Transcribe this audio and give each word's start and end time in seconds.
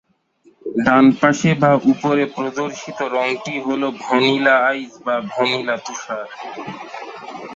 ডানপাশে 0.79 1.51
বা 1.61 1.71
উপরে 1.91 2.23
প্রদর্শিত 2.35 2.99
রঙটি 3.15 3.55
হলো 3.67 3.87
ভ্যানিলা 4.03 4.55
আইস 4.69 4.91
বা 5.05 5.15
ভ্যানিলা 5.31 5.75
তুষার। 5.85 6.27